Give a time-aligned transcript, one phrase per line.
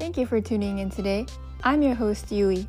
[0.00, 1.26] Thank you for tuning in today.
[1.60, 2.66] I'm your host, Yui.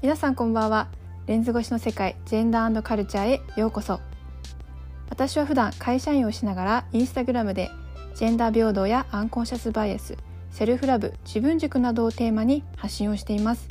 [0.00, 0.86] 皆さんこんばんは。
[1.26, 3.98] レンズ越しの世界、ジェンダーカルチャーへようこそ。
[5.10, 7.68] 私は普段会社員をしながらインスタグラムで
[8.14, 10.16] ジェンダー平等やアンコンシャスバイアス、
[10.52, 13.68] セルフラブ、自分軸などをテーマに発信をしています。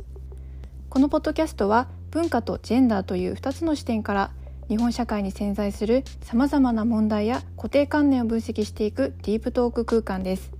[0.90, 4.32] このポッドキャストは文化とジェンダーという2つの視点から
[4.68, 10.57] 日本社会に潜在するさまざまな問題や固定観念を分析していくディープトーク空間です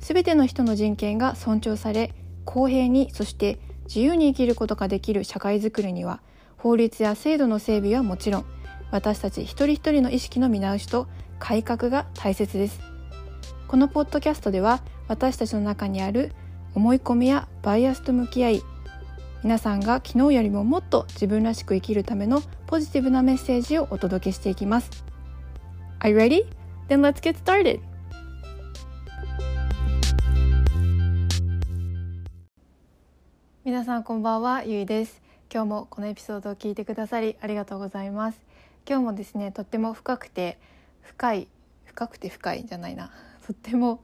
[0.00, 2.14] すべての人の人権が尊重され
[2.44, 6.20] 公平にそして自由に生きることができる社会づくりには
[6.56, 8.44] 法律や制度の整備はもちろん
[8.90, 11.06] 私たち一人一人の意識の見直しと
[11.38, 12.80] 改革が大切です
[13.68, 16.32] このポッドキャストでは私たちの中にある
[16.74, 18.62] 思い込みやバイアスと向き合い
[19.42, 24.90] 皆さんが昨日よりももっと自分らしく生きるためのポジティブなメッセージをお届けしていきます。
[26.00, 26.46] Are you ready?
[26.88, 27.89] Then let's get started!
[33.62, 35.20] 皆さんこんばんは、ゆいです。
[35.52, 38.40] 今日もこのエピソードを聞いてくださりありがとうございます。
[38.88, 40.58] 今日もですね、とっても深くて
[41.02, 41.48] 深い、
[41.84, 43.12] 深くて深いじゃないな。
[43.46, 44.02] とっても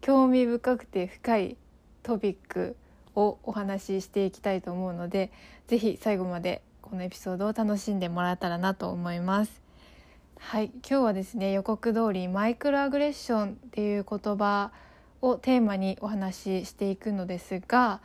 [0.00, 1.56] 興味深くて深い
[2.04, 2.74] トピック
[3.14, 5.30] をお話ししていきたいと思うので
[5.66, 9.60] 是非最後までこのエピソードを楽しんでもらえたらなと思います。
[10.38, 14.72] はい今日はですね予告通りマイクロアグレッションっていう言葉
[15.20, 18.00] をテーマにお話ししていくのですが、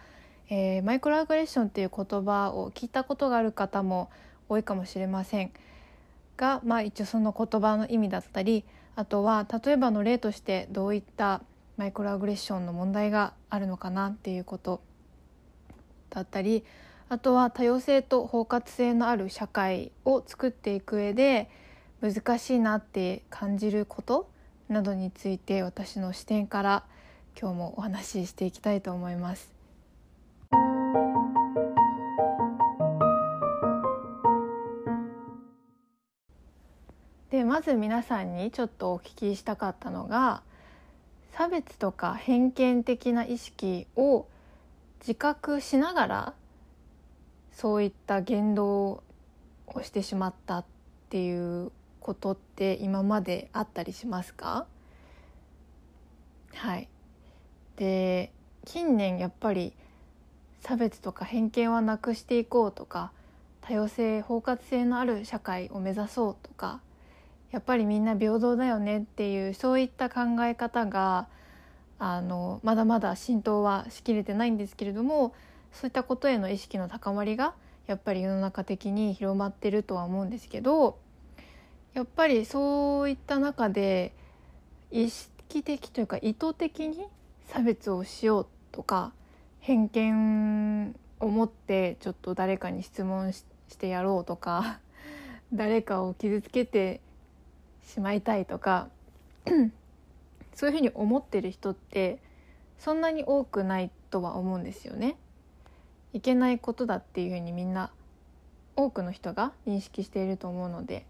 [0.54, 4.10] えー、マイクロアグレッションっていう言葉を聞いたことがある方も
[4.50, 5.52] 多いかもしれません
[6.36, 8.66] が、まあ、一応その言葉の意味だったり
[8.98, 11.42] あとは例えばの例としてどういった
[11.78, 14.82] マイクロアグレッションの問題があるのかなっていうこと
[16.10, 16.66] だったり
[17.08, 21.50] あとは多様性と包括性のある社会を作っていく上で
[22.02, 24.30] 難しいなって感じること
[24.68, 26.84] などについて私の視点から
[27.40, 29.61] 今日もお話ししていきたいと思います。
[37.52, 40.42] まず皆さんにちょっとお聞きしたかったのが
[41.34, 44.26] 差別とか偏見的な意識を
[45.02, 46.34] 自覚しながら
[47.52, 49.04] そういった言動
[49.68, 50.66] をしてしまったっ
[51.10, 54.66] ていうことって今まであったりしますか？
[56.56, 56.88] はい。
[57.76, 58.32] で
[58.64, 59.74] 近年やっぱり
[60.62, 63.12] 差別とか偏見はなくしていこうとか
[63.60, 66.80] 多様性包括性のある社会を目指そうとか
[67.52, 71.28] やっぱりみんな平等だよねっていうそういった考え方が
[72.00, 75.34] あのまだまだ浸透はしきれてないんですけれども
[75.72, 77.54] そういったことへの意識の高まりが
[77.88, 80.98] やっぱり世の中的に広まってるとは思うんですけど
[81.94, 84.14] やっぱりそういった中で
[84.92, 87.06] 意識的というか意図的に
[87.48, 89.12] 差別をしようとか
[89.60, 93.44] 偏見を持ってちょっと誰かに質問し
[93.78, 94.80] てやろうとか
[95.54, 97.02] 誰かを傷つけて
[97.84, 98.90] しまいたいとか
[100.56, 102.20] そういうふうに思ってる人って
[102.78, 105.16] そんなに多くないとは思うんですよね。
[106.14, 107.92] いけないことだっていうふうにみんな
[108.76, 111.06] 多くの人が認識していると思うので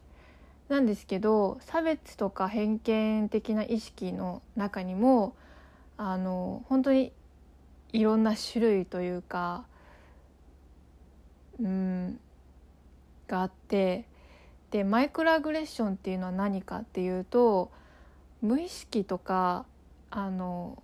[0.69, 5.35] なんですけど差別とか偏見的な意識の中にも
[5.97, 7.11] あの本当に
[7.93, 9.65] いろんな種類というか
[11.59, 12.19] うん
[13.27, 14.05] があって
[14.71, 17.71] でマイクロアグレッションっていうのは何かっていうと
[18.41, 19.65] 無意識とか
[20.09, 20.81] あの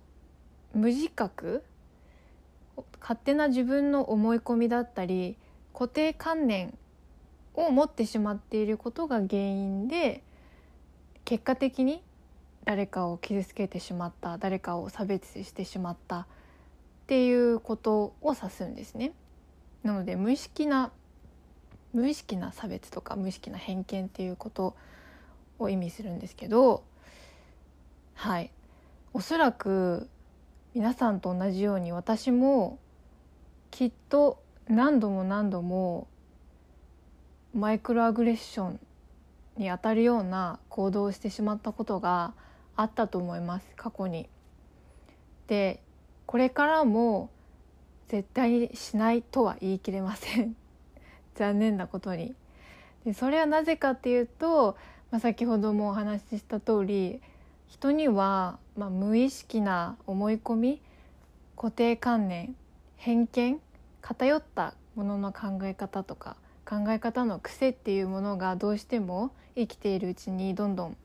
[0.74, 1.64] 無自覚
[3.00, 5.36] 勝手な自分の思い込みだったり
[5.72, 6.76] 固定観念
[7.54, 10.22] を持ってしまっていることが原因で
[11.24, 12.02] 結果的に
[12.64, 16.26] 誰かを傷つけてしまった誰かを差別してしまったっ
[17.06, 19.12] ていうことを指すんですね。
[19.82, 20.92] なので無意識な
[21.92, 24.76] 無意識な差別とか無意識な偏見っていうこと
[25.58, 26.84] を意味するんですけど
[28.14, 28.50] はい
[29.12, 30.08] おそらく
[30.74, 32.78] 皆さんと同じように私も
[33.70, 36.08] きっと何度も何度も
[37.54, 38.80] マイクロアグレッション
[39.56, 42.34] にあたるような行動をしてしまったことが
[42.76, 44.28] あったと思います過去に。
[45.48, 45.82] で
[46.26, 47.30] これからも
[48.08, 50.54] 絶対にしないとは言い切れません
[51.38, 52.34] 残念なことに。
[53.04, 54.76] でそれはなぜかっていうと、
[55.10, 57.20] まあ、先ほどもお話しした通り
[57.68, 60.80] 人には、まあ、無意識な思い込み
[61.56, 62.56] 固定観念
[62.96, 63.60] 偏見
[64.02, 66.36] 偏ったものの考え方とか
[66.66, 70.96] 考え方の癖っていうものがどうしても生きているうちにどんどん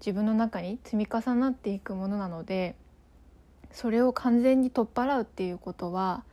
[0.00, 2.74] 自分の中に積み重なっていくものなので
[3.72, 6.24] それを完全に取っ払うっていうことは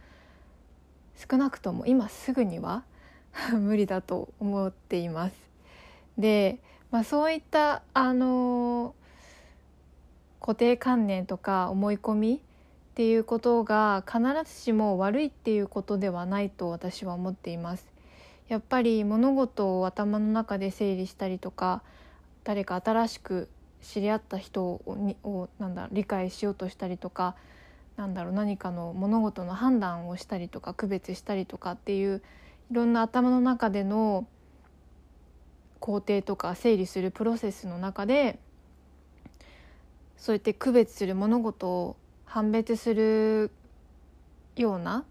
[1.29, 2.83] 少なくとも今すぐには
[3.57, 5.36] 無理だと思っています。
[6.18, 6.60] で、
[6.92, 8.94] まあ、そういったあの
[10.39, 12.39] 固定観念とか思い込みっ
[12.95, 17.86] ていうことが必ずしも悪いっていうことではないと私は思っています。
[18.50, 21.81] やっぱり物事を頭の中で整理したりとか
[22.44, 23.48] 誰か新しく
[23.81, 24.81] 知り合った人を
[25.24, 27.36] をなんだ理解しようとしたりとか
[27.95, 32.22] なんだろう何かの物事の判断をしたりとか区別したりとかっていう
[32.71, 34.25] いろんな頭の中での
[35.81, 38.39] 工程とか整理するプロセスの中で
[40.15, 43.51] そうやって区別する物事を判別する
[44.56, 45.03] ような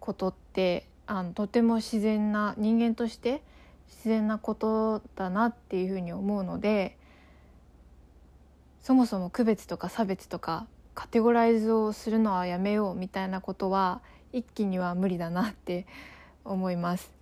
[0.00, 3.42] ことってあのとても自然な人間として
[3.88, 6.96] 自然なことだなっていうふうに思うので
[8.80, 14.00] そもそも区別とか差別とかカテゴライズをするのはやめようみたいなことは
[14.32, 15.86] 一気には無理だなって
[16.44, 17.12] 思います。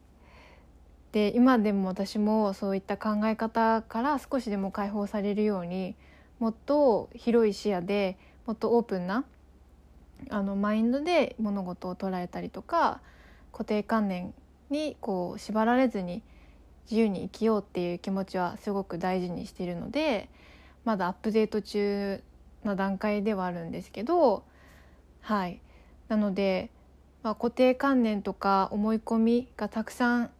[1.12, 5.96] で今でも私もそういった考え方から少しでも解放されるように
[6.38, 9.24] もっと広い視野でもっとオープンな
[10.28, 13.00] あのマインドで物事を捉えたりとか
[13.52, 14.32] 固定観念
[14.70, 16.22] にこう縛られずに
[16.84, 20.28] 自由に生きようっていう気持ちはすごく大事にしているので
[20.84, 22.22] まだアップデート中
[22.62, 24.44] な段階ではあるんですけど
[25.22, 25.60] はい
[26.10, 26.70] なので、
[27.22, 30.30] まあ、固定観念とか思い込みがたくさん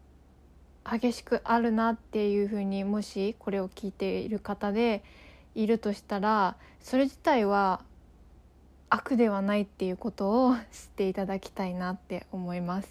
[0.85, 5.05] 激しくあるなっていうふうにもしこれを聞いている方で
[5.55, 7.83] いるとしたらそれ自体は
[8.89, 10.61] 悪ではないっていうことを知っ
[10.97, 12.89] ていただきたいなって思います。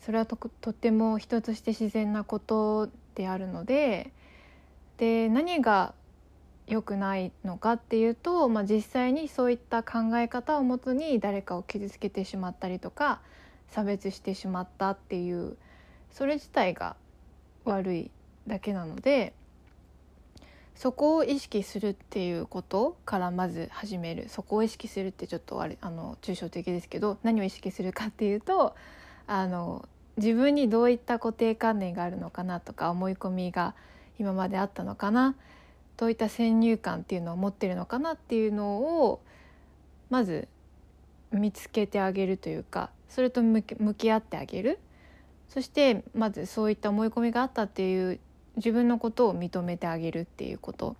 [0.00, 4.12] それはととっても人として自然なことであるので
[4.98, 5.94] で何が
[6.66, 13.20] 良くないのかっていうと、まあ、実際にそういった考え方をもとに誰かを傷つけてしまったりとか
[13.68, 15.56] 差別してしまったっていう
[16.10, 16.96] それ自体が
[17.64, 18.10] 悪い
[18.46, 19.34] だけなので
[20.74, 24.28] そこを意識するっていうことからまず始める。
[24.28, 28.74] そこを意識するってちょっとあれあの抽象的ですけど何を意識するかっていうと
[29.28, 33.74] あの自分にどういった固定観念があるのかなとか思い込みが
[34.18, 35.36] 今まであったのかな。
[35.96, 39.20] どういった先入観っていうのを持ってるのかなっていうのを
[40.10, 40.48] まず
[41.30, 44.78] 見つけてあげるというかそれと向き合ってあげる
[45.48, 48.18] そしてまずそういった思い込みがあったっていう
[48.56, 50.96] 自分のことを認めてあげるっていうこと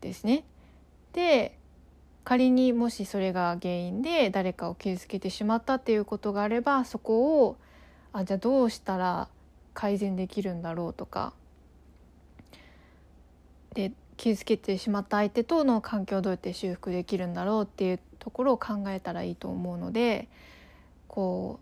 [0.00, 0.44] ですね。
[1.12, 1.56] で
[2.22, 7.56] 仮にもしそれが原因で誰かを傷つけてしまったっていうことがあればそこを
[8.12, 9.28] あじゃあどうしたら
[9.74, 11.32] 改善できるんだろうとか
[13.74, 20.28] で傷つけてしまった相手との関係をどうやって修復できるんだろうっていうところを考えたらいいと思うので
[21.08, 21.58] こ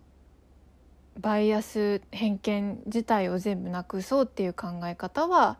[1.17, 5.57] うバイアス偏見自体を全部なくそうっていう考え方は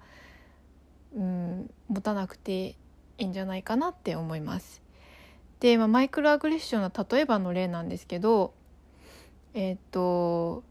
[1.15, 2.75] うん持たなくてい
[3.19, 4.81] いんじゃないかなって思います。
[5.59, 8.53] で、まあ、マイクロアグレッションの例えばの例なんですけど
[9.53, 10.63] えっ、ー、と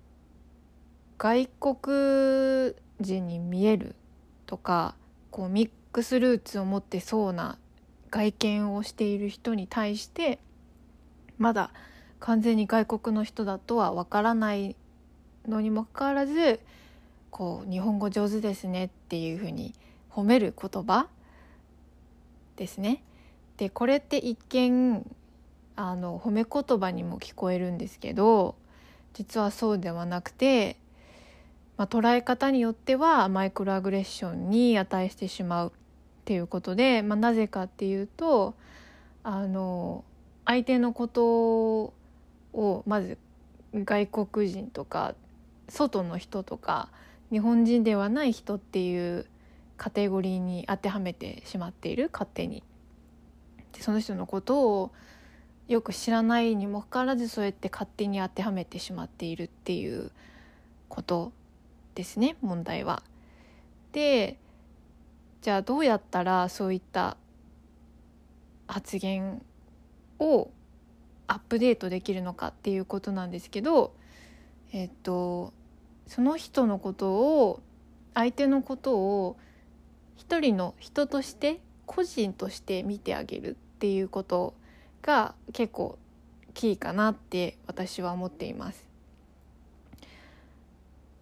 [1.19, 3.95] 外国人に見える
[4.47, 4.95] とか
[5.38, 7.58] こうミックスルーツを持ってそうな
[8.11, 10.41] 外見をしている人に対して
[11.39, 11.70] まだ
[12.19, 14.74] 完全に外国の人だとはわからない
[15.46, 16.58] のにもかかわらず
[17.31, 19.74] こう日本語上手ですねっていうふうに
[20.10, 21.06] 褒める言葉
[22.56, 23.05] ですね。
[23.58, 25.08] でこれって一見
[25.77, 28.56] あの褒め言葉にも聞こえるんですけど
[29.15, 30.79] 実はそうではなくて
[31.79, 35.70] まあ、捉え方によってはマイクロアグレッションに値してしまうっ
[36.25, 38.55] ていうことで、まあ、なぜかっていうと
[39.23, 40.05] あの
[40.44, 41.94] 相手のこと
[42.53, 43.17] をまず
[43.75, 45.15] 外国人とか
[45.69, 46.89] 外の人とか
[47.31, 49.27] 日本人ではない人っていう
[49.77, 52.65] カテゴリーに当てはめてしまっている勝手に。
[53.73, 54.91] でその人のことを
[55.69, 60.11] よく知らないにもかかわらずそうやって勝手に当てはめてしまっているっていう
[60.89, 61.32] こと
[61.98, 63.02] ですね問題は。
[63.90, 64.38] で
[65.43, 67.17] じゃあどうやったらそういった
[68.69, 69.43] 発言
[70.20, 70.48] を
[71.26, 73.96] アップデートできるのかっていうことなんですけど
[74.72, 75.52] えっと
[76.06, 77.60] その人のことを
[78.14, 79.36] 相手のことを
[80.14, 84.55] 一人の人として個人として見てあげるっていうこと
[85.02, 85.98] が結構
[86.55, 88.86] キーかなって私は思っています。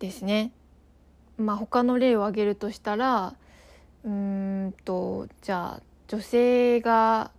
[0.01, 0.53] ですね。
[1.39, 3.35] まあ、他の例を挙げるとしたら
[4.05, 7.31] うんとじゃあ女性が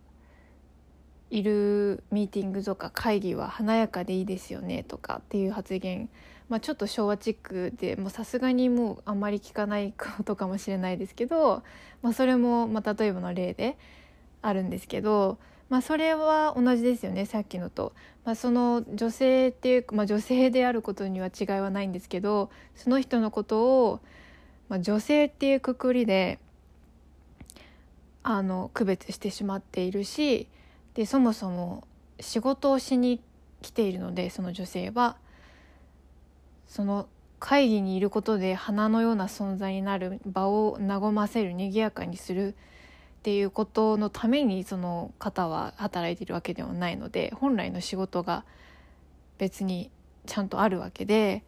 [1.29, 6.09] いるミーティングとか会議は華やかでいいですよねとかっていう発言、
[6.49, 11.63] まあ、ちょっと昭和チックでさすがにもうあんまり聞かないことかもしれないですけど、
[12.01, 13.77] まあ、それも、まあ、例えばの例で
[14.41, 15.37] あるんですけど、
[15.69, 17.93] まあ、それは同じですよねさっきのと、
[18.23, 23.99] まあ、その女性っていう、まあ、女性であることには違いはないんですけどその人のことを、
[24.69, 26.39] まあ、女性っていうくくりで
[28.23, 30.47] あの区別してしまっているし
[30.93, 31.87] でそもそも
[32.19, 33.21] 仕事をしに
[33.61, 35.17] 来ているのでその女性は。
[36.67, 37.07] その
[37.39, 42.55] 会議にいることで花のような存在になる場を和ませる賑やかにする。
[43.27, 48.45] っていうことのためにその方は働いているわけではないので本来の仕事が
[49.37, 49.91] 別に
[50.25, 51.43] ちゃんとあるわけで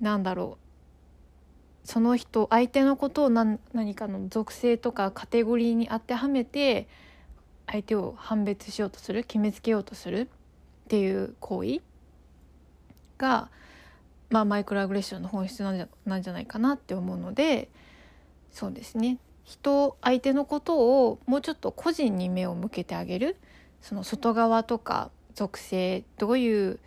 [0.00, 0.56] なんだろ
[1.84, 1.86] う。
[1.86, 6.88] その人相手のことを何何かの属性とかカテゴリーに当てはめて
[7.66, 11.80] 相手を判別しようとする決めつけようとするっていう行為
[13.18, 13.50] が、
[14.30, 17.68] まあ、マイクロアグレッションの本質なんじゃなんじゃないかなって思うので
[18.50, 19.18] そうですね。
[19.44, 23.36] 人相手のことをもうちょっと個人に目を向けてあげる。
[23.82, 26.78] その外側とか属性どういう、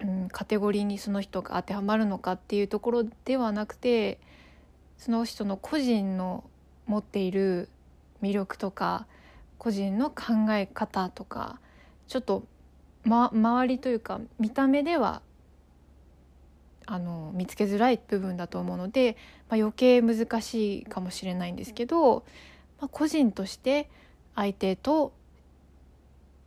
[0.00, 4.18] うん、カテゴリーにその人が当てはまるのかっていうところではなくて
[4.98, 6.44] その人の個人の
[6.86, 7.68] 持っている
[8.22, 9.06] 魅力とか
[9.56, 11.60] 個人の考え方とか
[12.08, 12.44] ちょっと、
[13.04, 15.22] ま、周りというか見た目では
[16.92, 19.16] あの見つけづらい部分だと思うので、
[19.48, 22.24] まあ、余計難しいかもしれないんですけど、
[22.80, 23.88] まあ、個人として
[24.34, 25.12] 相手と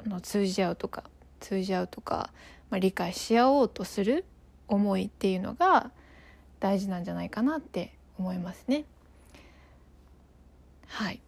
[0.05, 1.05] の通じ合うとか
[1.39, 2.29] 通じ合うとか、
[2.69, 4.25] まあ、理解し合おうとする
[4.67, 5.91] 思いっていうのが
[6.59, 8.83] 大事なんじゃないかなって思いますね。
[10.87, 11.21] はい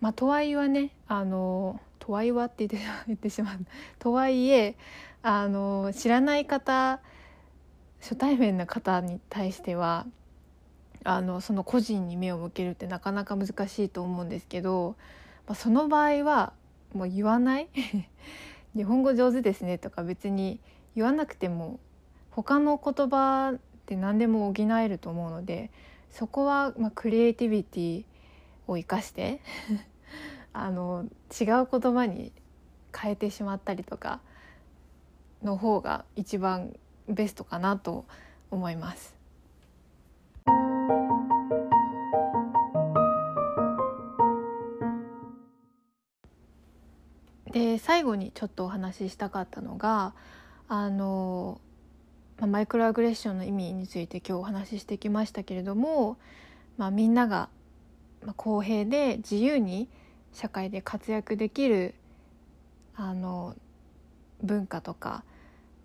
[0.00, 3.58] まあ、とはいえねあのとはいえって言ってしまう
[3.98, 4.76] とはいえ
[5.22, 7.00] あの知らない方
[8.04, 10.04] 初対面の方に対しては
[11.04, 14.94] あのその個人に目を向けるってなかなか難しいと思うんですけど、
[15.46, 16.52] まあ、その場合は
[16.92, 17.68] もう言わない？
[18.76, 20.60] 日本語上手ですねとか別に
[20.94, 21.80] 言わなくても
[22.30, 25.70] 他の言葉って何でも補えると思うので
[26.10, 28.04] そこはまクリエイティビティ
[28.66, 29.40] を生かして
[30.52, 32.32] あの違う言葉に
[32.94, 34.20] 変えてしまったりとか
[35.42, 36.76] の方が一番
[37.08, 38.04] ベストかなと
[38.50, 39.14] 思います。
[47.54, 50.12] で最後にちょっとお話ししたかったのが
[50.66, 51.60] あの、
[52.38, 56.16] まあ、マイクロアグレッションの意味について今日お話ししてきましたけれども、
[56.78, 57.48] まあ、みんなが
[58.36, 59.88] 公平で自由に
[60.32, 61.94] 社会で活躍できる
[62.96, 63.54] あの
[64.42, 65.22] 文化とか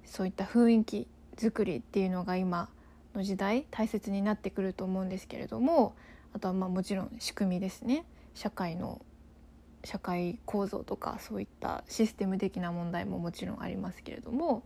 [0.09, 2.67] そういった雰囲気作りっていうのが今
[3.15, 5.95] の時代大切になってくると思うんですけれども
[6.33, 8.05] あとはまあもちろん仕組みですね。
[8.33, 9.01] 社会の
[9.83, 14.63] 社会構造とかそういったシステム的な問題ももちろんありますけれども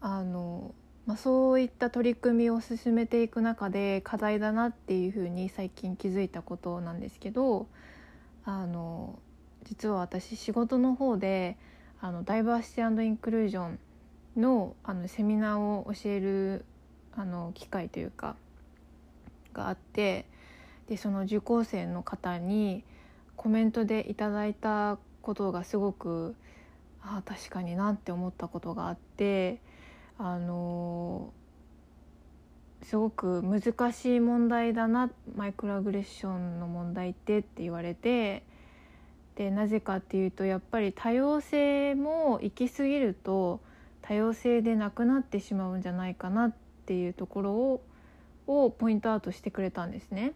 [0.00, 0.74] あの、
[1.06, 7.66] まあ、そういった取り組みを進めていく中で課題だなっていうふうに最近気づいたことなんですけど
[8.44, 9.18] あの
[9.64, 11.58] 実は私仕事の方で
[12.00, 13.78] あのダイバーシティインクルージョン
[14.36, 16.64] のあのセミナーを教える
[17.14, 18.36] あの機会というか
[19.52, 20.24] があって
[20.88, 22.84] でその受講生の方に
[23.36, 26.34] コメントでいただいたことがすごく
[27.02, 29.58] ああ確かになって思ったことがあって
[30.18, 31.32] あの
[32.82, 38.42] すごく難しい問題だなマイクロアグレッションの問題ってって言われて
[39.36, 43.60] でなぜかっていうとやっぱり多様性も行き過ぎると
[44.02, 46.54] 多様性でなくなってしまうんじゃないかなっ
[46.86, 47.82] ていうところを
[48.46, 50.34] をポイントアウトしてくれたんですね。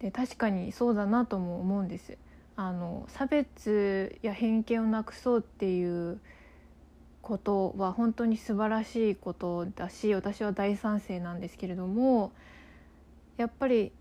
[0.00, 2.18] で確かにそうだなとも思うんです。
[2.56, 6.18] あの差別や偏見をなくそうっていう
[7.20, 12.32] ことは本当に素晴らしいことだし私は大賛成なんですけれども
[13.36, 13.92] やっぱり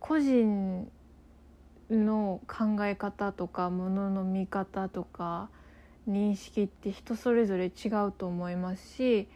[0.00, 0.90] 個人
[1.88, 5.48] の考え方とかものの見方とか
[6.08, 9.28] 認識って人それぞれ違うと思いますし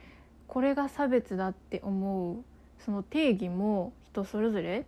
[0.47, 2.45] これが差別だって思う
[2.85, 4.87] その定義も人それぞれ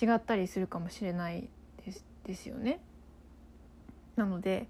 [0.00, 1.48] 違ったりするかもしれない
[1.84, 2.80] ですですよね。
[4.16, 4.66] なので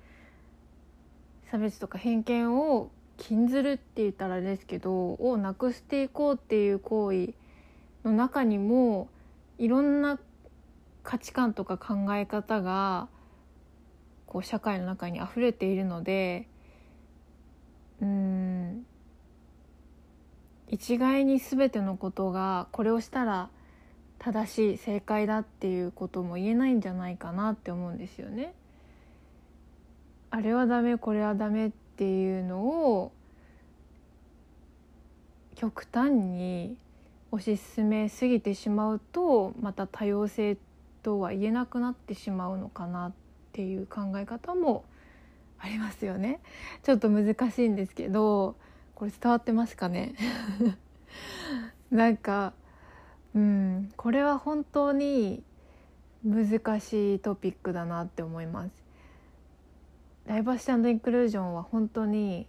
[1.50, 7.34] 差別とか偏見を禁ずるって言ったらですけどをなくしていこうっていう行為
[8.04, 9.08] の中にも
[9.58, 10.18] いろんな
[11.02, 13.08] 価値観とか考え方が
[14.34, 16.48] こう社会の中に溢れているので
[18.02, 18.84] うん
[20.68, 23.48] 一概に全てのことがこれをしたら
[24.18, 28.54] 正しい正解だっていうことも言えないんじゃないかなって思うんですよね。
[30.32, 33.12] あれはダメこれはダメっていうのを
[35.54, 36.76] 極端に
[37.30, 40.56] 推し進めすぎてしまうとまた多様性
[41.04, 43.12] とは言えなくなってしまうのかなっ
[43.54, 44.84] ていう考え方も
[45.60, 46.40] ありますよね。
[46.82, 48.56] ちょっと難しいんですけど
[48.96, 50.14] これ伝わってますかね？
[51.90, 52.52] なんか
[53.34, 55.44] うんこれは本当に
[56.24, 58.84] 難しいトピックだなって思います。
[60.26, 62.46] ダイバーシティインクルージョンは本当に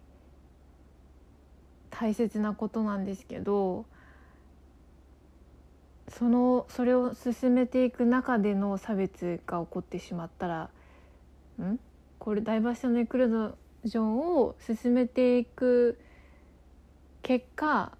[1.91, 3.85] 大切なことなんですけど
[6.07, 10.69] そのそれを進めていく中での差別が起こってしまったら
[11.63, 11.79] ん
[12.19, 15.99] これダイバーシティインクルージョンを進めていく
[17.21, 17.91] 結果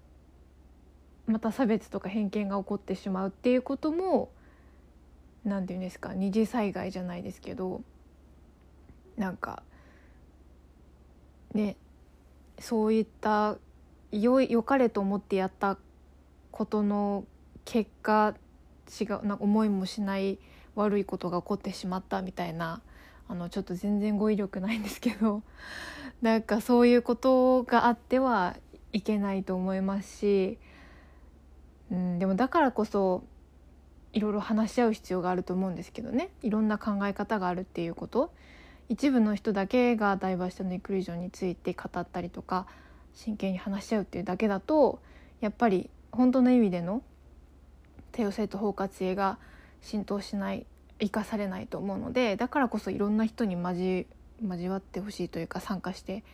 [1.26, 4.30] また差別とか偏見が起こってしまうっていうことも
[5.44, 7.82] 何て言うんですか二次災害じゃないですけど
[9.16, 9.62] なんか
[11.54, 11.76] ね
[12.58, 13.56] そういった
[14.12, 15.78] よよかれと思ってやった
[16.50, 17.24] ことの
[17.64, 18.34] 結果
[19.00, 20.38] 違うな思いもしない
[20.74, 22.80] 悪いことが起こってしまったみたいな
[23.28, 25.42] あのちょっと全然語彙力ないんですけど
[26.22, 28.56] なんかそういうことがあっては
[28.92, 30.58] いけないと思いますし、
[31.90, 33.24] うん、でもだからこそ
[34.12, 36.30] いろいろ話し合う必要があると思うんですけどね。
[36.42, 38.32] いろんな考え方があるっていうこと。
[38.88, 42.66] 一部の人だけがダイバーシティのインクルージョンについて語ったりとか
[43.14, 45.00] 真剣に話し合うっていうだけだと
[45.40, 47.02] やっぱり本当の意味での
[48.12, 49.38] 多様性と包括性が
[49.82, 50.66] 浸透しない
[51.00, 54.06] 生かされないと思うのでだからこそいろんな人に交
[54.68, 56.24] わってほしいというか参加して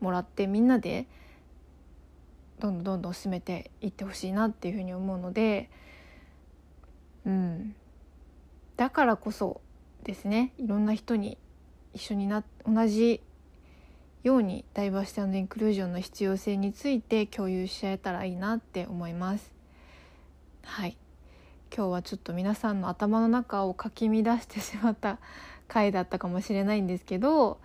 [0.00, 1.06] もらってみんなで
[2.58, 5.70] どんどんどんどん進めていってほしいなっていうふうに思うので、
[7.26, 7.74] うん、
[8.76, 9.60] だからこそ
[10.04, 11.38] ですねいろんな人に
[11.94, 13.20] 一緒にな同じ
[14.22, 19.52] ようにダイバーシティインクルージョンの必要性について共有し合えたらいいなって思います。
[20.62, 20.96] はい
[21.74, 25.18] 今日はちょっと皆さんの頭の中をかき乱してしまった
[25.68, 27.58] 回だったかもしれないんですけど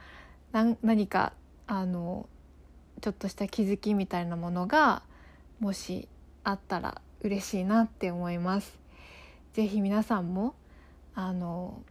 [0.53, 1.33] 何か
[1.67, 2.29] あの
[3.01, 5.03] ちょっとした気づきみたいなものが
[5.59, 6.07] もし
[6.45, 8.79] あったら嬉しいなって思います。
[9.51, 10.55] ぜひ皆さんも
[11.13, 11.81] あの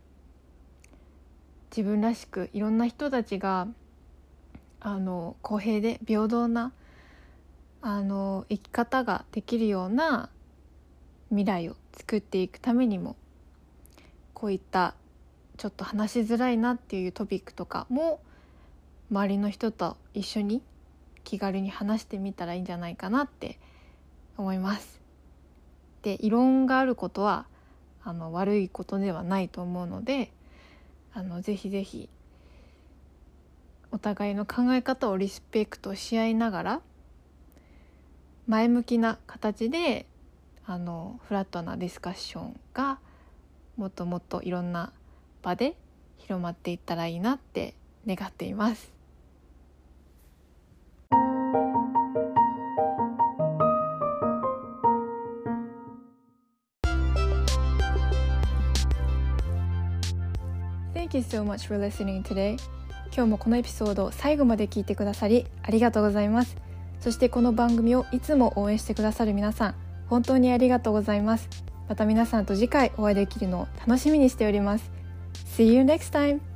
[1.71, 3.69] 自分らしくいろんな人たちが
[4.81, 6.73] あの公平で平等な
[7.83, 10.31] あの生き方ができるような
[11.37, 13.15] 未来を作っていくためにも
[14.33, 14.95] こういった
[15.59, 18.21] ちょっと話しづらいなっていうトピックとかも
[19.11, 20.63] 周りの人と一緒に
[21.25, 23.59] 気軽に話してみたらいいんじゃないかなって
[24.39, 25.01] 思います。
[26.03, 27.47] で異論があることは
[28.03, 30.33] あの悪いことではないと思うので
[31.13, 32.09] あのぜひぜひ
[33.91, 36.81] お互いの考え方をリスペクトし合いながら
[38.47, 40.07] 前向きな形で
[40.69, 42.99] あのフラットなディスカッションが
[43.77, 44.93] もっともっといろんな
[45.43, 45.77] 場で
[46.19, 47.75] 広まっていったらいいなって
[48.05, 48.93] 願っています。
[60.95, 62.59] Thank you so much for listening today.
[63.15, 66.57] 今日もこのエピソード最後まで聞いてくださりありがとうございます
[67.01, 71.49] そしてこの番組をいつも応援してくださる皆さん本当にありがとうございます
[71.89, 74.91] また皆さんと次回お会いできるのを楽しみにしております
[75.57, 76.56] See you next time!